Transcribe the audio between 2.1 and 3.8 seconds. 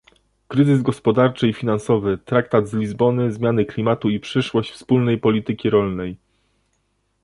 traktat z Lizbony, zmiany